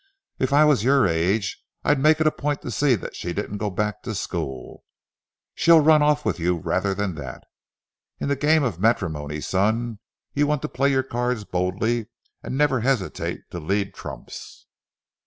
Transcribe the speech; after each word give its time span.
If 0.39 0.51
I 0.51 0.65
was 0.65 0.83
your 0.83 1.05
age, 1.07 1.61
I'd 1.83 1.99
make 1.99 2.19
it 2.19 2.25
a 2.25 2.31
point 2.31 2.63
to 2.63 2.71
see 2.71 2.95
that 2.95 3.15
she 3.15 3.33
didn't 3.33 3.59
go 3.59 3.69
back 3.69 4.01
to 4.01 4.15
school. 4.15 4.83
She'll 5.53 5.79
run 5.81 6.01
off 6.01 6.25
with 6.25 6.39
you 6.39 6.57
rather 6.57 6.95
than 6.95 7.13
that. 7.13 7.43
In 8.19 8.27
the 8.27 8.35
game 8.35 8.63
of 8.63 8.79
matrimony, 8.79 9.41
son, 9.41 9.99
you 10.33 10.47
want 10.47 10.63
to 10.63 10.67
play 10.67 10.89
your 10.89 11.03
cards 11.03 11.43
boldly 11.43 12.07
and 12.41 12.57
never 12.57 12.79
hesitate 12.79 13.41
to 13.51 13.59
lead 13.59 13.93
trumps." 13.93 14.65